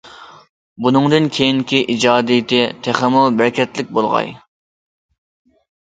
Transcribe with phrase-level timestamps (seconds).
[0.85, 4.37] بۇنىڭدىن كېيىنكى ئىجادىيىتى تېخىمۇ بەرىكەتلىك بولغاي.